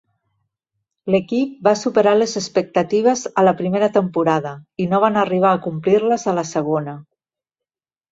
L'equip 1.15 1.49
va 1.67 1.73
superar 1.81 2.13
les 2.21 2.31
expectatives 2.41 3.21
a 3.41 3.43
la 3.47 3.53
primera 3.59 3.89
temporada 3.97 4.55
i 4.85 4.87
no 4.95 5.03
van 5.05 5.21
arribar 5.25 5.53
a 5.53 5.61
complir-les 5.67 6.27
a 6.33 6.35
la 6.39 6.47
segona. 6.55 6.97